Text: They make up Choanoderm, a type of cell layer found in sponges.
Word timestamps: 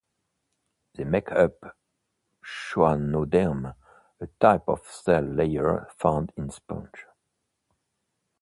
They 0.95 1.03
make 1.03 1.31
up 1.31 1.77
Choanoderm, 2.43 3.75
a 4.19 4.27
type 4.39 4.63
of 4.67 4.83
cell 4.87 5.21
layer 5.21 5.89
found 5.95 6.31
in 6.35 6.49
sponges. 6.49 7.05